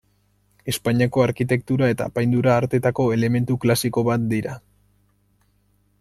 [0.71, 4.57] Espainiako arkitektura eta apaindura arteetako elementu klasiko bat dira.